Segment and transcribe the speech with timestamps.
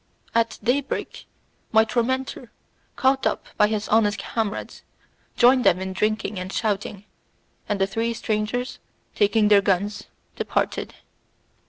[0.33, 1.27] At day break,
[1.71, 2.51] my tormentor,
[2.95, 4.81] called up by his honest comrades,
[5.37, 7.05] joined them in drinking and shouting,
[7.69, 8.79] and the three strangers,
[9.13, 10.95] taking their guns, departed.